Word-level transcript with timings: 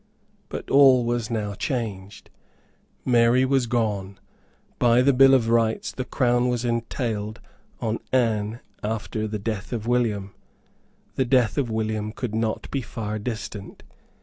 But 0.49 0.67
all 0.71 1.05
was 1.05 1.29
now 1.29 1.53
changed. 1.53 2.31
Mary 3.05 3.45
was 3.45 3.67
gone. 3.67 4.19
By 4.79 5.03
the 5.03 5.13
Bill 5.13 5.35
of 5.35 5.47
Rights 5.47 5.91
the 5.91 6.05
Crown 6.05 6.49
was 6.49 6.65
entailed 6.65 7.39
on 7.79 7.99
Anne 8.11 8.61
after 8.81 9.27
the 9.27 9.37
death 9.37 9.71
of 9.71 9.85
William. 9.85 10.33
The 11.17 11.25
death 11.25 11.55
of 11.55 11.69
William 11.69 12.11
could 12.13 12.33
not 12.33 12.67
be 12.71 12.81
far 12.81 13.19
distant. 13.19 13.83